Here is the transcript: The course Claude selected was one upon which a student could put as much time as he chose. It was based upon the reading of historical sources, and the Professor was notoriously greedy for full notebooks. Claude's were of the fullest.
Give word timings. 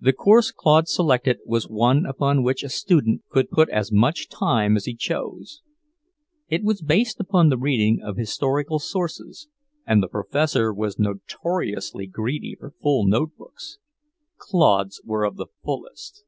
The 0.00 0.12
course 0.12 0.50
Claude 0.50 0.88
selected 0.88 1.38
was 1.46 1.68
one 1.68 2.04
upon 2.04 2.42
which 2.42 2.64
a 2.64 2.68
student 2.68 3.22
could 3.28 3.48
put 3.48 3.68
as 3.70 3.92
much 3.92 4.28
time 4.28 4.74
as 4.74 4.86
he 4.86 4.94
chose. 4.96 5.62
It 6.48 6.64
was 6.64 6.82
based 6.82 7.20
upon 7.20 7.48
the 7.48 7.56
reading 7.56 8.00
of 8.02 8.16
historical 8.16 8.80
sources, 8.80 9.46
and 9.86 10.02
the 10.02 10.08
Professor 10.08 10.74
was 10.74 10.98
notoriously 10.98 12.08
greedy 12.08 12.56
for 12.58 12.72
full 12.82 13.06
notebooks. 13.06 13.78
Claude's 14.36 15.00
were 15.04 15.22
of 15.24 15.36
the 15.36 15.46
fullest. 15.62 16.24